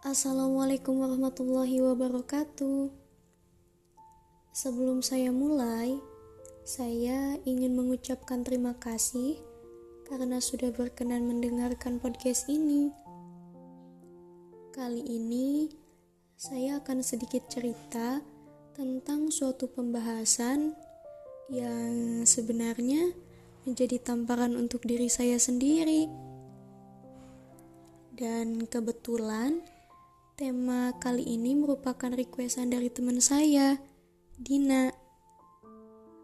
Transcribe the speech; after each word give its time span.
Assalamualaikum 0.00 1.04
warahmatullahi 1.04 1.84
wabarakatuh. 1.84 2.88
Sebelum 4.48 5.04
saya 5.04 5.28
mulai, 5.28 6.00
saya 6.64 7.36
ingin 7.44 7.76
mengucapkan 7.76 8.40
terima 8.40 8.72
kasih 8.80 9.36
karena 10.08 10.40
sudah 10.40 10.72
berkenan 10.72 11.28
mendengarkan 11.28 12.00
podcast 12.00 12.48
ini. 12.48 12.88
Kali 14.72 15.04
ini, 15.04 15.68
saya 16.32 16.80
akan 16.80 17.04
sedikit 17.04 17.44
cerita 17.52 18.24
tentang 18.72 19.28
suatu 19.28 19.68
pembahasan 19.68 20.80
yang 21.52 22.24
sebenarnya 22.24 23.12
menjadi 23.68 24.00
tamparan 24.00 24.56
untuk 24.56 24.80
diri 24.80 25.12
saya 25.12 25.36
sendiri. 25.36 26.08
Dan 28.16 28.64
kebetulan 28.64 29.60
tema 30.40 30.96
kali 30.96 31.36
ini 31.36 31.52
merupakan 31.52 32.08
requestan 32.16 32.72
dari 32.72 32.88
teman 32.88 33.20
saya, 33.20 33.76
Dina. 34.40 34.88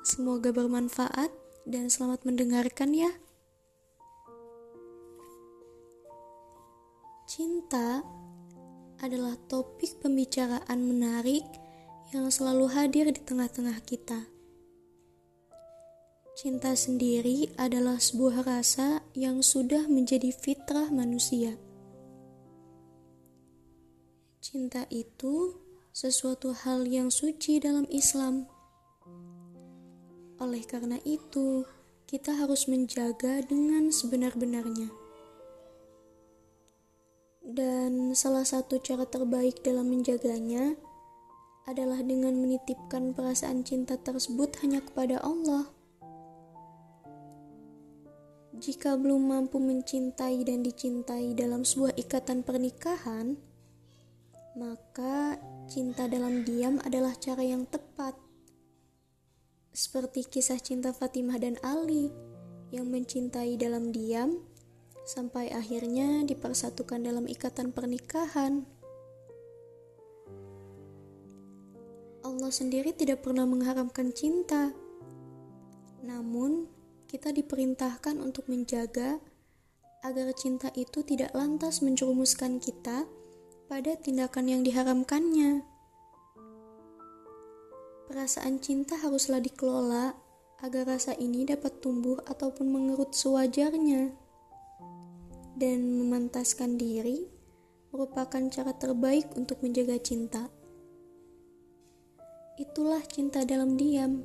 Semoga 0.00 0.48
bermanfaat 0.48 1.28
dan 1.68 1.92
selamat 1.92 2.24
mendengarkan 2.24 2.96
ya. 2.96 3.12
Cinta 7.28 8.00
adalah 9.04 9.36
topik 9.44 10.00
pembicaraan 10.00 10.88
menarik 10.88 11.44
yang 12.16 12.32
selalu 12.32 12.64
hadir 12.72 13.12
di 13.12 13.20
tengah-tengah 13.20 13.76
kita. 13.84 14.24
Cinta 16.32 16.72
sendiri 16.72 17.52
adalah 17.60 18.00
sebuah 18.00 18.40
rasa 18.48 19.04
yang 19.12 19.44
sudah 19.44 19.84
menjadi 19.84 20.32
fitrah 20.32 20.88
manusia. 20.88 21.67
Cinta 24.48 24.88
itu 24.88 25.60
sesuatu 25.92 26.56
hal 26.56 26.88
yang 26.88 27.12
suci 27.12 27.60
dalam 27.60 27.84
Islam. 27.92 28.48
Oleh 30.40 30.64
karena 30.64 30.96
itu, 31.04 31.68
kita 32.08 32.32
harus 32.32 32.64
menjaga 32.64 33.44
dengan 33.44 33.92
sebenar-benarnya. 33.92 34.88
Dan 37.44 38.16
salah 38.16 38.48
satu 38.48 38.80
cara 38.80 39.04
terbaik 39.04 39.60
dalam 39.60 39.92
menjaganya 39.92 40.80
adalah 41.68 42.00
dengan 42.00 42.32
menitipkan 42.40 43.12
perasaan 43.12 43.68
cinta 43.68 44.00
tersebut 44.00 44.64
hanya 44.64 44.80
kepada 44.80 45.20
Allah. 45.20 45.68
Jika 48.56 48.96
belum 48.96 49.28
mampu 49.28 49.60
mencintai 49.60 50.40
dan 50.40 50.64
dicintai 50.64 51.36
dalam 51.36 51.68
sebuah 51.68 52.00
ikatan 52.00 52.40
pernikahan, 52.40 53.36
maka 54.58 55.38
cinta 55.70 56.10
dalam 56.10 56.42
diam 56.42 56.82
adalah 56.82 57.14
cara 57.14 57.46
yang 57.46 57.62
tepat. 57.70 58.18
Seperti 59.70 60.26
kisah 60.26 60.58
cinta 60.58 60.90
Fatimah 60.90 61.38
dan 61.38 61.54
Ali 61.62 62.10
yang 62.74 62.90
mencintai 62.90 63.54
dalam 63.54 63.94
diam 63.94 64.42
sampai 65.06 65.54
akhirnya 65.54 66.26
dipersatukan 66.26 67.06
dalam 67.06 67.30
ikatan 67.30 67.70
pernikahan. 67.70 68.66
Allah 72.26 72.50
sendiri 72.50 72.90
tidak 72.90 73.22
pernah 73.22 73.46
mengharamkan 73.46 74.10
cinta. 74.10 74.74
Namun, 76.02 76.66
kita 77.06 77.30
diperintahkan 77.30 78.18
untuk 78.18 78.50
menjaga 78.50 79.22
agar 80.02 80.34
cinta 80.34 80.68
itu 80.74 81.06
tidak 81.06 81.30
lantas 81.32 81.80
menjerumuskan 81.80 82.58
kita 82.58 83.06
pada 83.68 83.92
tindakan 84.00 84.48
yang 84.48 84.62
diharamkannya. 84.64 85.60
Perasaan 88.08 88.64
cinta 88.64 88.96
haruslah 88.96 89.44
dikelola 89.44 90.16
agar 90.64 90.88
rasa 90.88 91.12
ini 91.20 91.44
dapat 91.44 91.84
tumbuh 91.84 92.16
ataupun 92.24 92.64
mengerut 92.64 93.12
sewajarnya. 93.12 94.16
Dan 95.52 96.00
memantaskan 96.00 96.80
diri 96.80 97.28
merupakan 97.92 98.40
cara 98.48 98.72
terbaik 98.72 99.28
untuk 99.36 99.60
menjaga 99.60 100.00
cinta. 100.00 100.48
Itulah 102.56 103.04
cinta 103.04 103.44
dalam 103.44 103.76
diam. 103.76 104.24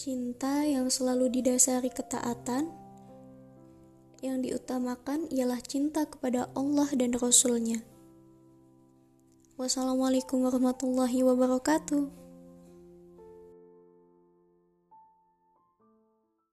Cinta 0.00 0.64
yang 0.64 0.88
selalu 0.88 1.28
didasari 1.28 1.92
ketaatan 1.92 2.79
yang 4.20 4.44
diutamakan 4.44 5.28
ialah 5.32 5.60
cinta 5.64 6.04
kepada 6.04 6.52
Allah 6.52 6.88
dan 6.92 7.16
Rasul-Nya. 7.16 7.80
Wassalamualaikum 9.56 10.44
warahmatullahi 10.44 11.20
wabarakatuh. 11.24 12.19